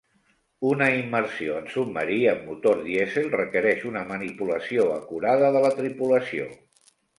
[0.69, 6.53] Una immersió en submarí amb motor dièsel requereix una manipulació acurada de la tripulació.